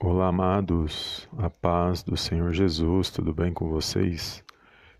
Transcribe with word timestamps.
Olá, 0.00 0.28
amados, 0.28 1.28
a 1.38 1.48
paz 1.48 2.02
do 2.02 2.16
Senhor 2.16 2.52
Jesus, 2.52 3.10
tudo 3.10 3.32
bem 3.32 3.52
com 3.52 3.68
vocês? 3.68 4.44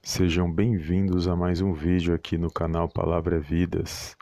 Sejam 0.01 0.51
bem-vindos 0.51 1.27
a 1.27 1.35
mais 1.35 1.61
um 1.61 1.73
vídeo 1.73 2.15
aqui 2.15 2.39
no 2.39 2.51
canal 2.51 2.89
Palavra 2.89 3.41
Vidas. 3.41 4.17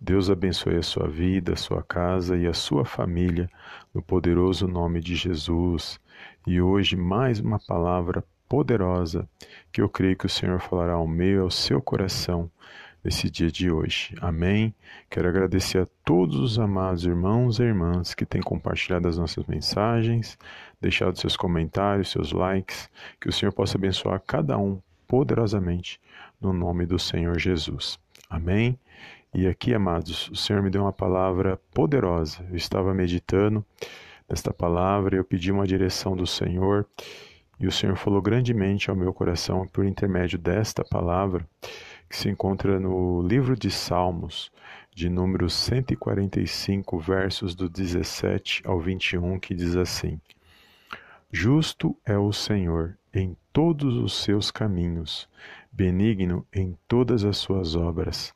Deus 0.00 0.30
abençoe 0.30 0.76
a 0.76 0.82
sua 0.82 1.08
vida, 1.08 1.54
a 1.54 1.56
sua 1.56 1.82
casa 1.82 2.36
e 2.36 2.46
a 2.46 2.54
sua 2.54 2.84
família, 2.84 3.50
no 3.92 4.00
poderoso 4.00 4.68
nome 4.68 5.00
de 5.00 5.16
Jesus. 5.16 6.00
E 6.46 6.62
hoje, 6.62 6.96
mais 6.96 7.40
uma 7.40 7.58
palavra 7.58 8.24
poderosa 8.48 9.28
que 9.72 9.82
eu 9.82 9.88
creio 9.88 10.16
que 10.16 10.26
o 10.26 10.30
Senhor 10.30 10.60
falará 10.60 10.94
ao 10.94 11.06
meu 11.06 11.40
e 11.40 11.42
ao 11.42 11.50
seu 11.50 11.82
coração 11.82 12.48
nesse 13.02 13.28
dia 13.28 13.50
de 13.50 13.70
hoje. 13.70 14.14
Amém. 14.20 14.74
Quero 15.10 15.28
agradecer 15.28 15.78
a 15.78 15.88
todos 16.04 16.38
os 16.38 16.58
amados 16.58 17.04
irmãos 17.04 17.58
e 17.58 17.62
irmãs 17.62 18.14
que 18.14 18.24
têm 18.24 18.40
compartilhado 18.40 19.08
as 19.08 19.18
nossas 19.18 19.44
mensagens, 19.46 20.38
deixado 20.80 21.18
seus 21.18 21.36
comentários, 21.36 22.10
seus 22.10 22.32
likes, 22.32 22.88
que 23.20 23.28
o 23.28 23.32
Senhor 23.32 23.52
possa 23.52 23.76
abençoar 23.76 24.22
cada 24.26 24.56
um 24.56 24.80
poderosamente 25.06 26.00
no 26.40 26.52
nome 26.52 26.86
do 26.86 26.98
Senhor 26.98 27.38
Jesus. 27.38 27.98
Amém. 28.30 28.78
E 29.34 29.46
aqui, 29.46 29.74
amados, 29.74 30.28
o 30.28 30.36
Senhor 30.36 30.62
me 30.62 30.70
deu 30.70 30.82
uma 30.82 30.92
palavra 30.92 31.58
poderosa. 31.72 32.44
Eu 32.50 32.56
estava 32.56 32.94
meditando 32.94 33.64
nesta 34.28 34.52
palavra, 34.52 35.16
eu 35.16 35.24
pedi 35.24 35.50
uma 35.50 35.66
direção 35.66 36.16
do 36.16 36.26
Senhor, 36.26 36.86
e 37.58 37.66
o 37.66 37.72
Senhor 37.72 37.96
falou 37.96 38.20
grandemente 38.20 38.90
ao 38.90 38.96
meu 38.96 39.12
coração 39.12 39.66
por 39.66 39.84
intermédio 39.84 40.38
desta 40.38 40.84
palavra 40.84 41.46
que 42.12 42.18
se 42.18 42.28
encontra 42.28 42.78
no 42.78 43.22
livro 43.22 43.56
de 43.56 43.70
Salmos, 43.70 44.52
de 44.94 45.08
número 45.08 45.48
145, 45.48 46.98
versos 46.98 47.54
do 47.54 47.70
17 47.70 48.60
ao 48.66 48.78
21, 48.78 49.40
que 49.40 49.54
diz 49.54 49.74
assim: 49.76 50.20
Justo 51.32 51.96
é 52.04 52.18
o 52.18 52.30
Senhor 52.30 52.98
em 53.14 53.34
todos 53.50 53.96
os 53.96 54.12
seus 54.22 54.50
caminhos, 54.50 55.26
benigno 55.72 56.46
em 56.52 56.76
todas 56.86 57.24
as 57.24 57.38
suas 57.38 57.74
obras. 57.74 58.34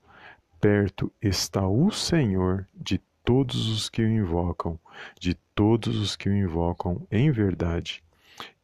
Perto 0.59 1.13
está 1.21 1.69
o 1.69 1.91
Senhor 1.91 2.67
de 2.75 2.99
todos 3.23 3.69
os 3.69 3.91
que 3.91 4.01
o 4.01 4.09
invocam, 4.09 4.81
de 5.21 5.35
todos 5.55 5.99
os 5.99 6.17
que 6.17 6.31
o 6.31 6.35
invocam 6.35 7.07
em 7.11 7.31
verdade. 7.31 8.03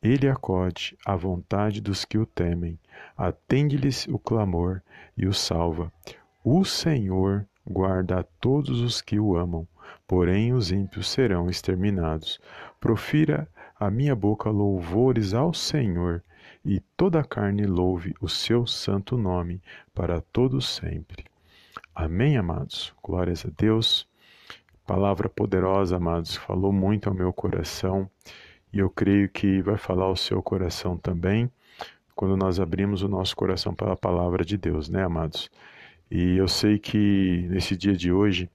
Ele 0.02 0.28
acode 0.28 0.96
à 1.06 1.14
vontade 1.14 1.80
dos 1.80 2.04
que 2.04 2.18
o 2.18 2.26
temem, 2.26 2.78
atende-lhes 3.16 4.06
o 4.08 4.18
clamor 4.18 4.82
e 5.16 5.26
o 5.26 5.32
salva. 5.32 5.92
O 6.44 6.64
Senhor 6.64 7.46
guarda 7.64 8.18
a 8.18 8.22
todos 8.22 8.80
os 8.80 9.00
que 9.00 9.20
o 9.20 9.36
amam, 9.36 9.66
porém 10.06 10.52
os 10.52 10.72
ímpios 10.72 11.08
serão 11.08 11.48
exterminados. 11.48 12.40
Profira 12.80 13.48
a 13.78 13.90
minha 13.90 14.14
boca 14.14 14.50
louvores 14.50 15.34
ao 15.34 15.54
Senhor, 15.54 16.22
e 16.64 16.80
toda 16.96 17.20
a 17.20 17.24
carne 17.24 17.66
louve 17.66 18.14
o 18.20 18.28
seu 18.28 18.66
santo 18.66 19.16
nome 19.16 19.60
para 19.94 20.20
todos 20.20 20.68
sempre. 20.68 21.24
Amém, 21.94 22.36
amados. 22.36 22.92
Glórias 23.02 23.44
a 23.44 23.50
Deus. 23.56 24.08
Palavra 24.86 25.28
poderosa, 25.28 25.96
amados, 25.96 26.36
falou 26.36 26.72
muito 26.72 27.08
ao 27.08 27.14
meu 27.14 27.32
coração 27.32 28.10
e 28.72 28.78
eu 28.78 28.88
creio 28.90 29.28
que 29.28 29.60
vai 29.62 29.76
falar 29.76 30.04
ao 30.04 30.16
seu 30.16 30.42
coração 30.42 30.96
também 30.96 31.50
quando 32.14 32.36
nós 32.36 32.60
abrimos 32.60 33.02
o 33.02 33.08
nosso 33.08 33.34
coração 33.34 33.74
para 33.74 33.92
a 33.92 33.96
palavra 33.96 34.44
de 34.44 34.56
Deus, 34.56 34.88
né, 34.88 35.02
amados? 35.04 35.50
E 36.10 36.36
eu 36.36 36.46
sei 36.46 36.78
que 36.78 37.46
nesse 37.50 37.76
dia 37.76 37.94
de 37.94 38.12
hoje, 38.12 38.50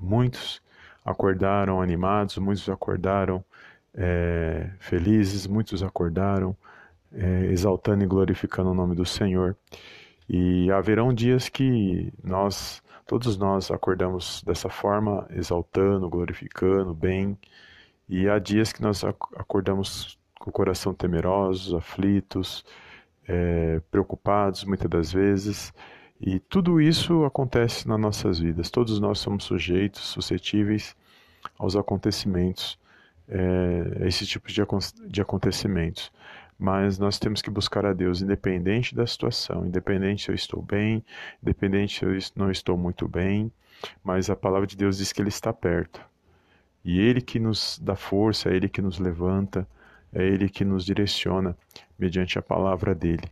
muitos 0.00 0.62
acordaram 1.04 1.80
animados, 1.80 2.36
muitos 2.38 2.68
acordaram 2.68 3.44
é, 3.94 4.70
felizes, 4.78 5.46
muitos 5.46 5.82
acordaram 5.82 6.54
é, 7.12 7.46
exaltando 7.46 8.04
e 8.04 8.06
glorificando 8.06 8.70
o 8.70 8.74
nome 8.74 8.94
do 8.94 9.06
Senhor. 9.06 9.56
E 10.28 10.70
haverão 10.70 11.14
dias 11.14 11.48
que 11.48 12.12
nós, 12.22 12.82
todos 13.06 13.38
nós, 13.38 13.70
acordamos 13.70 14.42
dessa 14.44 14.68
forma, 14.68 15.26
exaltando, 15.30 16.10
glorificando, 16.10 16.92
bem, 16.92 17.38
e 18.08 18.28
há 18.28 18.38
dias 18.38 18.72
que 18.72 18.82
nós 18.82 19.02
acordamos 19.04 20.18
com 20.38 20.50
o 20.50 20.52
coração 20.52 20.94
temerosos, 20.94 21.74
aflitos, 21.74 22.64
é, 23.26 23.80
preocupados 23.90 24.64
muitas 24.64 24.88
das 24.88 25.12
vezes. 25.12 25.72
E 26.20 26.38
tudo 26.38 26.80
isso 26.80 27.24
acontece 27.24 27.86
nas 27.88 28.00
nossas 28.00 28.38
vidas. 28.38 28.70
Todos 28.70 29.00
nós 29.00 29.18
somos 29.18 29.44
sujeitos, 29.44 30.02
suscetíveis 30.02 30.96
aos 31.58 31.76
acontecimentos, 31.76 32.78
é, 33.28 34.04
a 34.04 34.06
esse 34.06 34.24
tipo 34.26 34.48
de, 34.48 34.62
de 35.08 35.20
acontecimentos. 35.20 36.12
Mas 36.58 36.98
nós 36.98 37.18
temos 37.18 37.42
que 37.42 37.50
buscar 37.50 37.84
a 37.84 37.92
Deus, 37.92 38.22
independente 38.22 38.94
da 38.94 39.06
situação, 39.06 39.66
independente 39.66 40.24
se 40.24 40.30
eu 40.30 40.34
estou 40.34 40.62
bem, 40.62 41.04
independente 41.42 41.98
se 41.98 42.04
eu 42.04 42.16
não 42.34 42.50
estou 42.50 42.78
muito 42.78 43.06
bem. 43.06 43.52
Mas 44.02 44.30
a 44.30 44.36
palavra 44.36 44.66
de 44.66 44.76
Deus 44.76 44.96
diz 44.96 45.12
que 45.12 45.20
Ele 45.20 45.28
está 45.28 45.52
perto. 45.52 46.00
E 46.86 47.00
Ele 47.00 47.20
que 47.20 47.40
nos 47.40 47.80
dá 47.82 47.96
força, 47.96 48.48
é 48.48 48.54
Ele 48.54 48.68
que 48.68 48.80
nos 48.80 49.00
levanta, 49.00 49.66
é 50.12 50.24
Ele 50.24 50.48
que 50.48 50.64
nos 50.64 50.84
direciona 50.84 51.56
mediante 51.98 52.38
a 52.38 52.42
palavra 52.42 52.94
dele. 52.94 53.28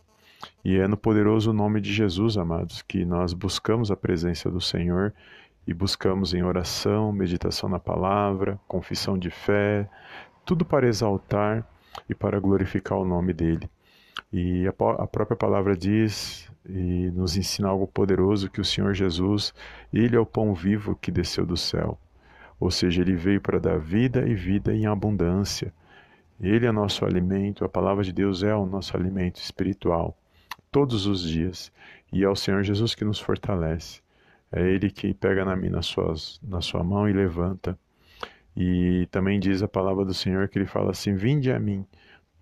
E 0.64 0.76
é 0.76 0.88
no 0.88 0.96
poderoso 0.96 1.52
nome 1.52 1.80
de 1.80 1.92
Jesus, 1.92 2.36
amados, 2.36 2.82
que 2.82 3.04
nós 3.04 3.32
buscamos 3.32 3.92
a 3.92 3.96
presença 3.96 4.50
do 4.50 4.60
Senhor 4.60 5.14
e 5.68 5.72
buscamos 5.72 6.34
em 6.34 6.42
oração, 6.42 7.12
meditação 7.12 7.68
na 7.68 7.78
palavra, 7.78 8.58
confissão 8.66 9.16
de 9.16 9.30
fé, 9.30 9.88
tudo 10.44 10.64
para 10.64 10.88
exaltar 10.88 11.64
e 12.10 12.14
para 12.14 12.40
glorificar 12.40 12.98
o 12.98 13.04
nome 13.04 13.32
dele. 13.32 13.70
E 14.32 14.66
a, 14.66 14.72
própria 14.72 15.36
palavra 15.36 15.76
diz 15.76 16.50
e 16.68 17.08
nos 17.12 17.36
ensina 17.36 17.68
algo 17.68 17.86
poderoso 17.86 18.50
que 18.50 18.60
o 18.60 18.64
Senhor 18.64 18.94
Jesus, 18.94 19.54
ele 19.92 20.16
é 20.16 20.18
o 20.18 20.26
pão 20.26 20.52
vivo 20.54 20.98
que 21.00 21.12
desceu 21.12 21.46
do 21.46 21.56
céu. 21.56 21.96
Ou 22.58 22.70
seja, 22.70 23.02
ele 23.02 23.14
veio 23.14 23.40
para 23.40 23.58
dar 23.58 23.78
vida 23.78 24.28
e 24.28 24.34
vida 24.34 24.74
em 24.74 24.86
abundância. 24.86 25.72
Ele 26.40 26.66
é 26.66 26.72
nosso 26.72 27.04
alimento, 27.04 27.64
a 27.64 27.68
palavra 27.68 28.02
de 28.02 28.12
Deus 28.12 28.42
é 28.42 28.54
o 28.54 28.66
nosso 28.66 28.96
alimento 28.96 29.36
espiritual, 29.36 30.16
todos 30.70 31.06
os 31.06 31.22
dias. 31.22 31.72
E 32.12 32.22
é 32.24 32.28
o 32.28 32.36
Senhor 32.36 32.62
Jesus 32.62 32.94
que 32.94 33.04
nos 33.04 33.18
fortalece. 33.18 34.00
É 34.50 34.62
Ele 34.62 34.90
que 34.90 35.12
pega 35.14 35.44
na, 35.44 35.56
na, 35.56 35.82
suas, 35.82 36.40
na 36.42 36.60
sua 36.60 36.84
mão 36.84 37.08
e 37.08 37.12
levanta. 37.12 37.78
E 38.56 39.08
também 39.10 39.40
diz 39.40 39.62
a 39.62 39.68
palavra 39.68 40.04
do 40.04 40.14
Senhor 40.14 40.48
que 40.48 40.58
ele 40.58 40.66
fala 40.66 40.92
assim: 40.92 41.14
Vinde 41.14 41.50
a 41.50 41.58
mim, 41.58 41.84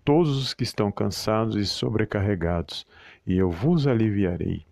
todos 0.05 0.37
os 0.37 0.53
que 0.53 0.63
estão 0.63 0.91
cansados 0.91 1.55
e 1.55 1.65
sobrecarregados, 1.65 2.85
e 3.25 3.35
eu 3.37 3.49
vos 3.49 3.87
aliviarei. 3.87 4.65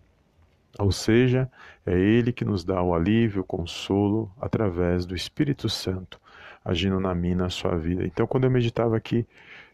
Ou 0.78 0.90
seja, 0.90 1.50
é 1.84 1.92
Ele 1.92 2.32
que 2.32 2.44
nos 2.44 2.64
dá 2.64 2.82
o 2.82 2.94
alívio, 2.94 3.42
o 3.42 3.44
consolo 3.44 4.32
através 4.40 5.04
do 5.04 5.14
Espírito 5.14 5.68
Santo 5.68 6.20
agindo 6.64 7.00
na 7.00 7.14
minha, 7.14 7.36
na 7.36 7.50
sua 7.50 7.76
vida. 7.76 8.04
Então, 8.04 8.26
quando 8.26 8.44
eu 8.44 8.50
meditava 8.50 8.96
aqui 8.96 9.26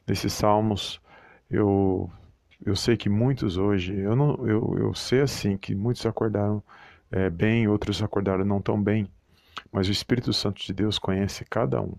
nesses 0.07 0.33
salmos, 0.33 1.01
eu 1.51 2.11
eu 2.67 2.75
sei 2.75 2.97
que 2.97 3.09
muitos 3.09 3.57
hoje, 3.57 3.97
eu 3.97 4.17
não, 4.17 4.35
eu, 4.45 4.77
eu 4.79 4.95
sei 4.95 5.21
assim 5.21 5.57
que 5.57 5.77
muitos 5.77 6.05
acordaram 6.05 6.61
é, 7.11 7.31
bem, 7.31 7.69
outros 7.69 8.03
acordaram 8.03 8.45
não 8.45 8.61
tão 8.61 8.83
bem, 8.83 9.09
mas 9.71 9.87
o 9.89 9.93
Espírito 9.93 10.33
Santo 10.33 10.61
de 10.61 10.73
Deus 10.73 10.99
conhece 10.99 11.45
cada 11.45 11.81
um. 11.81 11.95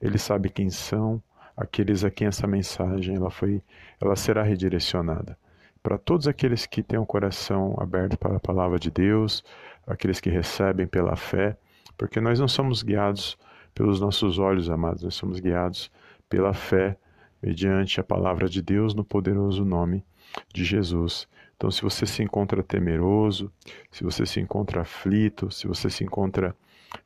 Ele 0.00 0.16
sabe 0.16 0.48
quem 0.48 0.70
são 0.70 1.22
aqueles 1.54 2.02
a 2.02 2.10
quem 2.10 2.28
essa 2.28 2.46
mensagem 2.46 3.16
ela 3.16 3.30
foi, 3.30 3.62
ela 4.00 4.16
será 4.16 4.42
redirecionada 4.42 5.36
para 5.82 5.98
todos 5.98 6.28
aqueles 6.28 6.66
que 6.66 6.82
têm 6.82 6.98
o 6.98 7.06
coração 7.06 7.74
aberto 7.78 8.16
para 8.18 8.36
a 8.36 8.40
palavra 8.40 8.78
de 8.78 8.90
Deus, 8.90 9.42
aqueles 9.86 10.20
que 10.20 10.30
recebem 10.30 10.86
pela 10.86 11.16
fé, 11.16 11.56
porque 11.96 12.20
nós 12.20 12.38
não 12.38 12.48
somos 12.48 12.82
guiados 12.82 13.38
pelos 13.74 14.00
nossos 14.00 14.38
olhos, 14.38 14.68
amados, 14.68 15.02
nós 15.02 15.14
somos 15.14 15.40
guiados 15.40 15.90
pela 16.28 16.52
fé, 16.52 16.96
mediante 17.42 17.98
a 18.00 18.04
palavra 18.04 18.48
de 18.48 18.60
Deus 18.60 18.94
no 18.94 19.04
poderoso 19.04 19.64
nome 19.64 20.04
de 20.52 20.64
Jesus. 20.64 21.26
Então, 21.56 21.70
se 21.70 21.82
você 21.82 22.06
se 22.06 22.22
encontra 22.22 22.62
temeroso, 22.62 23.52
se 23.90 24.04
você 24.04 24.24
se 24.26 24.40
encontra 24.40 24.82
aflito, 24.82 25.50
se 25.50 25.66
você 25.66 25.90
se 25.90 26.04
encontra 26.04 26.54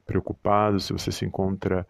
preocupado, 0.07 0.81
se 0.81 0.93
você 0.93 1.11
se 1.13 1.25
encontra, 1.25 1.87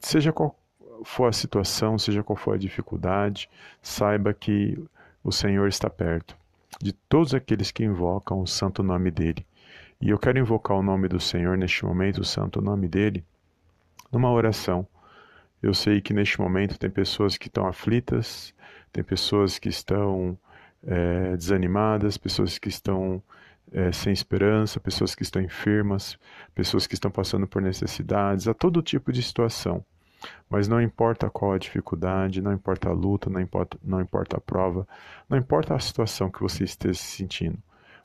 seja 0.00 0.32
qual 0.32 0.58
for 1.04 1.28
a 1.28 1.32
situação, 1.32 1.98
seja 1.98 2.22
qual 2.22 2.36
for 2.36 2.54
a 2.54 2.58
dificuldade, 2.58 3.48
saiba 3.82 4.32
que 4.32 4.78
o 5.24 5.32
Senhor 5.32 5.66
está 5.66 5.88
perto 5.88 6.36
de 6.80 6.92
todos 6.92 7.34
aqueles 7.34 7.70
que 7.70 7.82
invocam 7.82 8.40
o 8.40 8.46
santo 8.46 8.82
nome 8.82 9.10
dele. 9.10 9.46
E 10.00 10.10
eu 10.10 10.18
quero 10.18 10.38
invocar 10.38 10.76
o 10.76 10.82
nome 10.82 11.08
do 11.08 11.18
Senhor 11.18 11.56
neste 11.56 11.84
momento, 11.84 12.20
o 12.20 12.24
santo 12.24 12.60
nome 12.60 12.86
dele, 12.88 13.24
numa 14.12 14.30
oração. 14.30 14.86
Eu 15.62 15.72
sei 15.72 16.00
que 16.00 16.12
neste 16.12 16.38
momento 16.38 16.78
tem 16.78 16.90
pessoas 16.90 17.38
que 17.38 17.48
estão 17.48 17.66
aflitas, 17.66 18.54
tem 18.92 19.02
pessoas 19.02 19.58
que 19.58 19.68
estão 19.68 20.38
é, 20.86 21.36
desanimadas, 21.36 22.18
pessoas 22.18 22.58
que 22.58 22.68
estão 22.68 23.22
é, 23.72 23.90
sem 23.92 24.12
esperança, 24.12 24.78
pessoas 24.78 25.14
que 25.14 25.22
estão 25.22 25.40
enfermas, 25.40 26.18
pessoas 26.54 26.86
que 26.86 26.94
estão 26.94 27.10
passando 27.10 27.46
por 27.46 27.62
necessidades, 27.62 28.46
a 28.46 28.52
todo 28.52 28.82
tipo 28.82 29.10
de 29.10 29.22
situação. 29.22 29.82
Mas 30.48 30.68
não 30.68 30.80
importa 30.80 31.30
qual 31.30 31.52
a 31.52 31.58
dificuldade, 31.58 32.42
não 32.42 32.52
importa 32.52 32.88
a 32.88 32.92
luta, 32.92 33.28
não 33.30 33.40
importa, 33.40 33.78
não 33.82 34.00
importa 34.00 34.36
a 34.36 34.40
prova, 34.40 34.86
não 35.28 35.38
importa 35.38 35.74
a 35.74 35.78
situação 35.78 36.30
que 36.30 36.40
você 36.40 36.64
esteja 36.64 36.94
se 36.94 37.16
sentindo. 37.16 37.58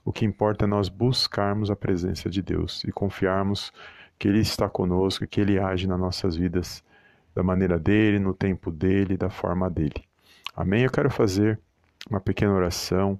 O 0.03 0.11
que 0.11 0.25
importa 0.25 0.65
é 0.65 0.67
nós 0.67 0.89
buscarmos 0.89 1.69
a 1.69 1.75
presença 1.75 2.29
de 2.29 2.41
Deus 2.41 2.83
e 2.83 2.91
confiarmos 2.91 3.71
que 4.17 4.27
Ele 4.27 4.39
está 4.39 4.67
conosco, 4.67 5.27
que 5.27 5.39
Ele 5.39 5.59
age 5.59 5.87
nas 5.87 5.99
nossas 5.99 6.35
vidas 6.35 6.83
da 7.35 7.43
maneira 7.43 7.79
dele, 7.79 8.19
no 8.19 8.33
tempo 8.33 8.71
dele, 8.71 9.15
da 9.15 9.29
forma 9.29 9.69
dele. 9.69 10.03
Amém? 10.55 10.83
Eu 10.83 10.91
quero 10.91 11.09
fazer 11.09 11.59
uma 12.09 12.19
pequena 12.19 12.53
oração, 12.53 13.19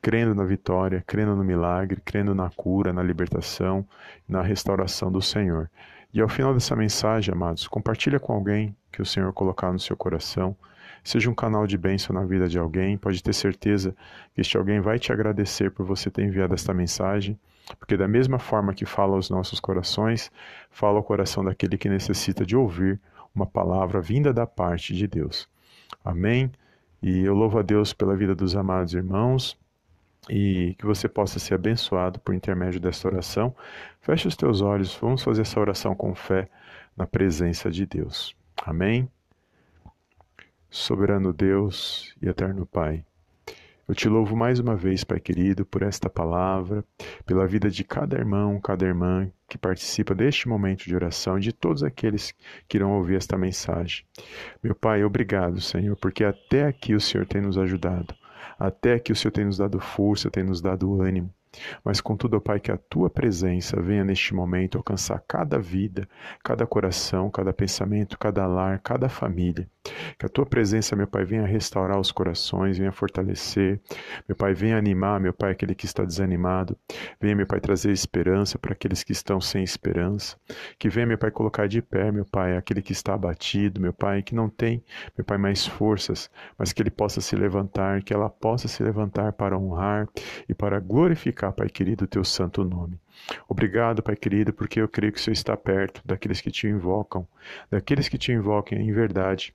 crendo 0.00 0.34
na 0.34 0.44
vitória, 0.44 1.02
crendo 1.06 1.36
no 1.36 1.44
milagre, 1.44 2.00
crendo 2.04 2.34
na 2.34 2.50
cura, 2.50 2.92
na 2.92 3.02
libertação, 3.02 3.86
na 4.28 4.42
restauração 4.42 5.10
do 5.10 5.22
Senhor. 5.22 5.70
E 6.14 6.20
ao 6.20 6.28
final 6.28 6.54
dessa 6.54 6.76
mensagem, 6.76 7.34
amados, 7.34 7.66
compartilha 7.66 8.20
com 8.20 8.32
alguém 8.32 8.76
que 8.92 9.02
o 9.02 9.04
Senhor 9.04 9.32
colocar 9.32 9.72
no 9.72 9.80
seu 9.80 9.96
coração. 9.96 10.56
Seja 11.02 11.28
um 11.28 11.34
canal 11.34 11.66
de 11.66 11.76
bênção 11.76 12.14
na 12.14 12.24
vida 12.24 12.48
de 12.48 12.56
alguém. 12.56 12.96
Pode 12.96 13.20
ter 13.20 13.32
certeza 13.32 13.96
que 14.32 14.40
este 14.40 14.56
alguém 14.56 14.80
vai 14.80 14.96
te 14.96 15.12
agradecer 15.12 15.72
por 15.72 15.84
você 15.84 16.08
ter 16.12 16.22
enviado 16.22 16.54
esta 16.54 16.72
mensagem. 16.72 17.36
Porque, 17.80 17.96
da 17.96 18.06
mesma 18.06 18.38
forma 18.38 18.72
que 18.72 18.86
fala 18.86 19.16
aos 19.16 19.28
nossos 19.28 19.58
corações, 19.58 20.30
fala 20.70 20.98
ao 20.98 21.02
coração 21.02 21.44
daquele 21.44 21.76
que 21.76 21.88
necessita 21.88 22.46
de 22.46 22.56
ouvir 22.56 23.00
uma 23.34 23.44
palavra 23.44 24.00
vinda 24.00 24.32
da 24.32 24.46
parte 24.46 24.94
de 24.94 25.08
Deus. 25.08 25.48
Amém? 26.04 26.48
E 27.02 27.24
eu 27.24 27.34
louvo 27.34 27.58
a 27.58 27.62
Deus 27.62 27.92
pela 27.92 28.14
vida 28.14 28.36
dos 28.36 28.54
amados 28.54 28.94
irmãos 28.94 29.58
e 30.28 30.74
que 30.78 30.86
você 30.86 31.08
possa 31.08 31.38
ser 31.38 31.54
abençoado 31.54 32.18
por 32.20 32.34
intermédio 32.34 32.80
desta 32.80 33.08
oração. 33.08 33.54
Feche 34.00 34.28
os 34.28 34.36
teus 34.36 34.60
olhos, 34.60 34.96
vamos 35.00 35.22
fazer 35.22 35.42
essa 35.42 35.60
oração 35.60 35.94
com 35.94 36.14
fé 36.14 36.48
na 36.96 37.06
presença 37.06 37.70
de 37.70 37.86
Deus. 37.86 38.36
Amém? 38.64 39.08
Soberano 40.70 41.32
Deus 41.32 42.14
e 42.20 42.28
eterno 42.28 42.66
Pai. 42.66 43.04
Eu 43.86 43.94
te 43.94 44.08
louvo 44.08 44.34
mais 44.34 44.58
uma 44.58 44.74
vez, 44.74 45.04
Pai 45.04 45.20
querido, 45.20 45.66
por 45.66 45.82
esta 45.82 46.08
palavra, 46.08 46.82
pela 47.26 47.46
vida 47.46 47.68
de 47.68 47.84
cada 47.84 48.16
irmão, 48.16 48.58
cada 48.58 48.86
irmã 48.86 49.30
que 49.46 49.58
participa 49.58 50.14
deste 50.14 50.48
momento 50.48 50.84
de 50.84 50.94
oração 50.96 51.36
e 51.36 51.42
de 51.42 51.52
todos 51.52 51.82
aqueles 51.82 52.34
que 52.66 52.78
irão 52.78 52.92
ouvir 52.92 53.16
esta 53.16 53.36
mensagem. 53.36 54.06
Meu 54.62 54.74
Pai, 54.74 55.04
obrigado, 55.04 55.60
Senhor, 55.60 55.96
porque 55.96 56.24
até 56.24 56.64
aqui 56.64 56.94
o 56.94 57.00
Senhor 57.00 57.26
tem 57.26 57.42
nos 57.42 57.58
ajudado. 57.58 58.14
Até 58.58 58.94
aqui 58.94 59.12
o 59.12 59.16
Senhor 59.16 59.32
tem 59.32 59.44
nos 59.44 59.58
dado 59.58 59.80
força, 59.80 60.30
tem 60.30 60.44
nos 60.44 60.60
dado 60.60 61.00
ânimo. 61.00 61.32
Mas 61.84 62.00
contudo, 62.00 62.36
ó 62.36 62.40
Pai, 62.40 62.60
que 62.60 62.72
a 62.72 62.76
tua 62.76 63.10
presença 63.10 63.80
venha 63.80 64.04
neste 64.04 64.34
momento 64.34 64.78
alcançar 64.78 65.22
cada 65.26 65.58
vida, 65.58 66.08
cada 66.42 66.66
coração, 66.66 67.30
cada 67.30 67.52
pensamento, 67.52 68.18
cada 68.18 68.46
lar, 68.46 68.80
cada 68.80 69.08
família. 69.08 69.68
Que 70.18 70.24
a 70.24 70.28
tua 70.28 70.46
presença, 70.46 70.96
meu 70.96 71.06
Pai, 71.06 71.24
venha 71.24 71.44
restaurar 71.44 71.98
os 72.00 72.10
corações, 72.10 72.78
venha 72.78 72.90
fortalecer. 72.90 73.80
Meu 74.26 74.34
Pai, 74.34 74.54
venha 74.54 74.78
animar, 74.78 75.20
meu 75.20 75.32
Pai, 75.32 75.52
aquele 75.52 75.74
que 75.74 75.84
está 75.84 76.04
desanimado. 76.04 76.76
Venha, 77.20 77.36
meu 77.36 77.46
Pai, 77.46 77.60
trazer 77.60 77.92
esperança 77.92 78.58
para 78.58 78.72
aqueles 78.72 79.04
que 79.04 79.12
estão 79.12 79.40
sem 79.40 79.62
esperança. 79.62 80.36
Que 80.78 80.88
venha, 80.88 81.06
meu 81.06 81.18
Pai, 81.18 81.30
colocar 81.30 81.68
de 81.68 81.82
pé, 81.82 82.10
meu 82.10 82.24
Pai, 82.24 82.56
aquele 82.56 82.80
que 82.80 82.92
está 82.92 83.14
abatido, 83.14 83.80
meu 83.80 83.92
Pai, 83.92 84.22
que 84.22 84.34
não 84.34 84.48
tem, 84.48 84.82
meu 85.16 85.24
Pai, 85.24 85.36
mais 85.36 85.66
forças, 85.66 86.30
mas 86.56 86.72
que 86.72 86.80
ele 86.80 86.90
possa 86.90 87.20
se 87.20 87.36
levantar, 87.36 88.02
que 88.02 88.14
ela 88.14 88.30
possa 88.30 88.68
se 88.68 88.82
levantar 88.82 89.32
para 89.32 89.58
honrar 89.58 90.08
e 90.48 90.54
para 90.54 90.80
glorificar, 90.80 91.43
Pai 91.52 91.68
querido, 91.68 92.04
o 92.04 92.08
teu 92.08 92.24
santo 92.24 92.64
nome. 92.64 92.98
Obrigado, 93.48 94.02
Pai 94.02 94.16
querido, 94.16 94.52
porque 94.52 94.80
eu 94.80 94.88
creio 94.88 95.12
que 95.12 95.18
o 95.18 95.22
Senhor 95.22 95.34
está 95.34 95.56
perto 95.56 96.00
daqueles 96.04 96.40
que 96.40 96.50
te 96.50 96.66
invocam, 96.66 97.26
daqueles 97.70 98.08
que 98.08 98.18
te 98.18 98.32
invocam 98.32 98.78
em 98.78 98.92
verdade 98.92 99.54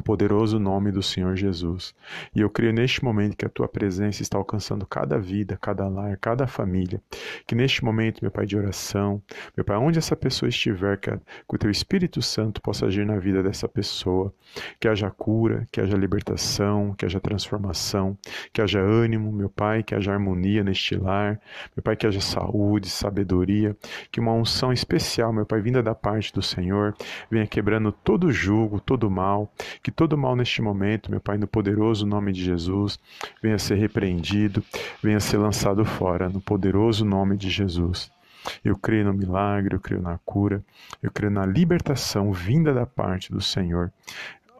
o 0.00 0.02
poderoso 0.02 0.58
nome 0.58 0.92
do 0.92 1.02
Senhor 1.02 1.36
Jesus. 1.36 1.94
E 2.34 2.40
eu 2.40 2.50
creio 2.50 2.72
neste 2.72 3.04
momento 3.04 3.36
que 3.36 3.44
a 3.44 3.48
tua 3.48 3.68
presença 3.68 4.22
está 4.22 4.38
alcançando 4.38 4.86
cada 4.86 5.18
vida, 5.18 5.58
cada 5.60 5.88
lar, 5.88 6.16
cada 6.18 6.46
família. 6.46 7.00
Que 7.46 7.54
neste 7.54 7.84
momento, 7.84 8.20
meu 8.22 8.30
Pai, 8.30 8.46
de 8.46 8.56
oração, 8.56 9.22
meu 9.56 9.64
Pai, 9.64 9.76
onde 9.76 9.98
essa 9.98 10.16
pessoa 10.16 10.48
estiver, 10.48 10.98
que, 10.98 11.10
o 11.48 11.58
teu 11.58 11.70
Espírito 11.70 12.20
Santo 12.22 12.60
possa 12.60 12.86
agir 12.86 13.06
na 13.06 13.18
vida 13.18 13.42
dessa 13.42 13.68
pessoa. 13.68 14.32
Que 14.80 14.88
haja 14.88 15.10
cura, 15.10 15.66
que 15.72 15.80
haja 15.80 15.96
libertação, 15.96 16.94
que 16.94 17.04
haja 17.04 17.20
transformação, 17.20 18.16
que 18.52 18.60
haja 18.60 18.80
ânimo, 18.80 19.32
meu 19.32 19.48
Pai, 19.48 19.82
que 19.82 19.94
haja 19.94 20.12
harmonia 20.12 20.62
neste 20.62 20.96
lar. 20.96 21.40
Meu 21.76 21.82
Pai, 21.82 21.96
que 21.96 22.06
haja 22.06 22.20
saúde, 22.20 22.88
sabedoria, 22.88 23.76
que 24.10 24.20
uma 24.20 24.32
unção 24.32 24.72
especial, 24.72 25.32
meu 25.32 25.46
Pai, 25.46 25.60
vinda 25.60 25.82
da 25.82 25.94
parte 25.94 26.32
do 26.32 26.42
Senhor, 26.42 26.94
venha 27.30 27.46
quebrando 27.46 27.90
todo 27.90 28.30
jugo, 28.30 28.80
todo 28.80 29.10
mal 29.10 29.52
que 29.86 29.92
todo 29.92 30.18
mal 30.18 30.34
neste 30.34 30.60
momento, 30.60 31.12
meu 31.12 31.20
Pai, 31.20 31.38
no 31.38 31.46
poderoso 31.46 32.04
nome 32.04 32.32
de 32.32 32.42
Jesus, 32.42 32.98
venha 33.40 33.56
ser 33.56 33.76
repreendido, 33.76 34.60
venha 35.00 35.20
ser 35.20 35.36
lançado 35.38 35.84
fora, 35.84 36.28
no 36.28 36.40
poderoso 36.40 37.04
nome 37.04 37.36
de 37.36 37.48
Jesus. 37.48 38.10
Eu 38.64 38.76
creio 38.76 39.04
no 39.04 39.14
milagre, 39.14 39.76
eu 39.76 39.80
creio 39.80 40.02
na 40.02 40.18
cura, 40.24 40.60
eu 41.00 41.08
creio 41.08 41.30
na 41.30 41.46
libertação 41.46 42.32
vinda 42.32 42.74
da 42.74 42.84
parte 42.84 43.30
do 43.30 43.40
Senhor. 43.40 43.92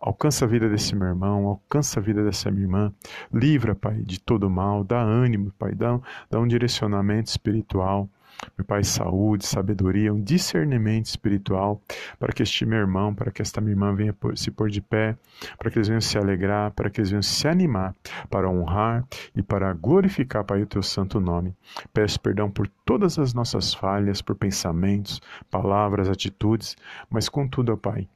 Alcança 0.00 0.44
a 0.44 0.48
vida 0.48 0.68
desse 0.68 0.94
meu 0.94 1.08
irmão, 1.08 1.46
alcança 1.46 1.98
a 1.98 2.02
vida 2.04 2.22
dessa 2.22 2.48
minha 2.48 2.62
irmã. 2.62 2.94
Livra, 3.34 3.74
Pai, 3.74 3.96
de 3.96 4.20
todo 4.20 4.48
mal, 4.48 4.84
dá 4.84 5.02
ânimo, 5.02 5.52
Pai, 5.58 5.74
dá, 5.74 5.98
dá 6.30 6.38
um 6.38 6.46
direcionamento 6.46 7.30
espiritual. 7.30 8.08
Meu 8.56 8.64
Pai, 8.64 8.84
saúde, 8.84 9.46
sabedoria, 9.46 10.12
um 10.12 10.20
discernimento 10.20 11.06
espiritual 11.06 11.80
para 12.18 12.32
que 12.32 12.42
este 12.42 12.64
meu 12.64 12.78
irmão, 12.78 13.14
para 13.14 13.30
que 13.30 13.42
esta 13.42 13.60
minha 13.60 13.72
irmã 13.72 13.94
venha 13.94 14.14
se 14.34 14.50
pôr 14.50 14.70
de 14.70 14.80
pé, 14.80 15.16
para 15.58 15.70
que 15.70 15.78
eles 15.78 15.88
venham 15.88 16.00
se 16.00 16.18
alegrar, 16.18 16.70
para 16.72 16.90
que 16.90 17.00
eles 17.00 17.10
venham 17.10 17.22
se 17.22 17.46
animar, 17.48 17.94
para 18.30 18.48
honrar 18.48 19.04
e 19.34 19.42
para 19.42 19.72
glorificar, 19.72 20.44
Pai, 20.44 20.62
o 20.62 20.66
teu 20.66 20.82
santo 20.82 21.20
nome. 21.20 21.54
Peço 21.92 22.20
perdão 22.20 22.50
por 22.50 22.68
todas 22.84 23.18
as 23.18 23.34
nossas 23.34 23.74
falhas, 23.74 24.22
por 24.22 24.34
pensamentos, 24.34 25.20
palavras, 25.50 26.08
atitudes, 26.08 26.76
mas 27.10 27.28
contudo, 27.28 27.72
ó 27.72 27.76
Pai, 27.76 28.08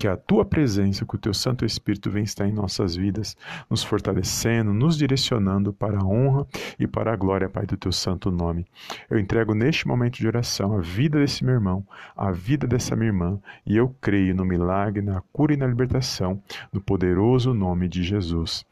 que 0.00 0.08
a 0.08 0.16
tua 0.16 0.46
presença, 0.46 1.04
que 1.04 1.14
o 1.14 1.18
teu 1.18 1.34
Santo 1.34 1.62
Espírito 1.62 2.10
venha 2.10 2.24
estar 2.24 2.48
em 2.48 2.52
nossas 2.52 2.96
vidas, 2.96 3.36
nos 3.68 3.84
fortalecendo, 3.84 4.72
nos 4.72 4.96
direcionando 4.96 5.74
para 5.74 5.98
a 5.98 6.02
honra 6.02 6.46
e 6.78 6.86
para 6.86 7.12
a 7.12 7.16
glória, 7.16 7.50
Pai, 7.50 7.66
do 7.66 7.76
teu 7.76 7.92
santo 7.92 8.30
nome. 8.30 8.64
Eu 9.10 9.18
entrego 9.18 9.52
neste 9.52 9.86
momento 9.86 10.16
de 10.16 10.26
oração 10.26 10.74
a 10.74 10.80
vida 10.80 11.18
desse 11.18 11.44
meu 11.44 11.52
irmão, 11.52 11.86
a 12.16 12.32
vida 12.32 12.66
dessa 12.66 12.96
minha 12.96 13.10
irmã, 13.10 13.38
e 13.66 13.76
eu 13.76 13.94
creio 14.00 14.34
no 14.34 14.42
milagre, 14.42 15.02
na 15.02 15.20
cura 15.34 15.52
e 15.52 15.56
na 15.58 15.66
libertação, 15.66 16.42
no 16.72 16.80
poderoso 16.80 17.52
nome 17.52 17.86
de 17.86 18.02
Jesus. 18.02 18.64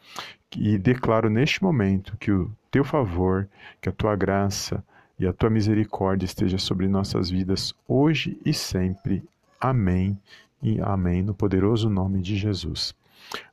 E 0.57 0.79
declaro 0.79 1.29
neste 1.29 1.63
momento 1.63 2.17
que 2.17 2.33
o 2.33 2.51
teu 2.71 2.85
favor, 2.85 3.47
que 3.83 3.91
a 3.91 3.93
tua 3.93 4.17
graça 4.17 4.83
e 5.19 5.27
a 5.27 5.33
tua 5.35 5.51
misericórdia 5.51 6.25
esteja 6.25 6.57
sobre 6.57 6.89
nossas 6.89 7.29
vidas 7.29 7.75
hoje 7.87 8.41
e 8.47 8.55
sempre. 8.55 9.23
Amém 9.61 10.17
e 10.63 10.81
amém 10.81 11.21
no 11.21 11.35
poderoso 11.35 11.91
nome 11.91 12.21
de 12.21 12.37
Jesus. 12.37 12.95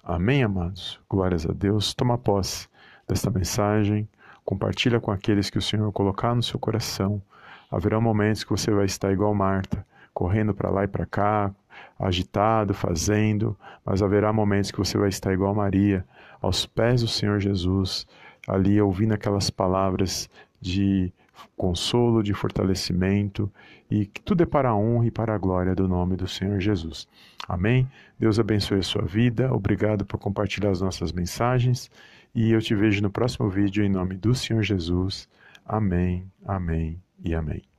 Amém, 0.03 0.43
amados. 0.43 0.99
Glórias 1.09 1.47
a 1.49 1.51
Deus. 1.51 1.95
Toma 1.95 2.15
posse 2.15 2.67
desta 3.07 3.31
mensagem, 3.31 4.07
compartilha 4.43 4.99
com 4.99 5.09
aqueles 5.09 5.49
que 5.49 5.57
o 5.57 5.61
Senhor 5.61 5.91
colocar 5.91 6.35
no 6.35 6.43
seu 6.43 6.59
coração. 6.59 7.19
Haverá 7.71 7.99
momentos 7.99 8.43
que 8.43 8.51
você 8.51 8.69
vai 8.69 8.85
estar 8.85 9.11
igual 9.11 9.33
Marta, 9.33 9.83
correndo 10.13 10.53
para 10.53 10.69
lá 10.69 10.83
e 10.83 10.87
para 10.87 11.07
cá, 11.07 11.51
agitado, 11.99 12.75
fazendo, 12.75 13.57
mas 13.83 14.03
haverá 14.03 14.31
momentos 14.31 14.69
que 14.69 14.77
você 14.77 14.99
vai 14.99 15.09
estar 15.09 15.33
igual 15.33 15.55
Maria, 15.55 16.05
aos 16.39 16.67
pés 16.67 17.01
do 17.01 17.07
Senhor 17.07 17.39
Jesus, 17.39 18.05
ali 18.47 18.79
ouvindo 18.79 19.15
aquelas 19.15 19.49
palavras 19.49 20.29
de 20.61 21.11
consolo, 21.55 22.23
de 22.23 22.33
fortalecimento 22.33 23.51
e 23.89 24.05
que 24.05 24.21
tudo 24.21 24.43
é 24.43 24.45
para 24.45 24.69
a 24.69 24.75
honra 24.75 25.07
e 25.07 25.11
para 25.11 25.33
a 25.33 25.37
glória 25.37 25.75
do 25.75 25.87
nome 25.87 26.15
do 26.15 26.27
Senhor 26.27 26.59
Jesus. 26.59 27.07
Amém? 27.47 27.87
Deus 28.19 28.39
abençoe 28.39 28.79
a 28.79 28.83
sua 28.83 29.03
vida. 29.03 29.53
Obrigado 29.53 30.05
por 30.05 30.17
compartilhar 30.17 30.71
as 30.71 30.81
nossas 30.81 31.11
mensagens 31.11 31.89
e 32.33 32.51
eu 32.51 32.61
te 32.61 32.75
vejo 32.75 33.01
no 33.01 33.09
próximo 33.09 33.49
vídeo 33.49 33.83
em 33.83 33.89
nome 33.89 34.15
do 34.15 34.33
Senhor 34.35 34.63
Jesus. 34.63 35.27
Amém, 35.65 36.29
amém 36.45 37.01
e 37.23 37.33
amém. 37.33 37.74